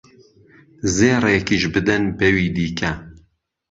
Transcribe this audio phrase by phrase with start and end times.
[0.95, 2.91] زێڕێکیش بدەن بەوی دیکە